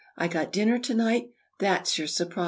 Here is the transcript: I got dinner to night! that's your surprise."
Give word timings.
I 0.17 0.27
got 0.27 0.51
dinner 0.51 0.79
to 0.79 0.93
night! 0.95 1.27
that's 1.59 1.99
your 1.99 2.07
surprise." 2.07 2.39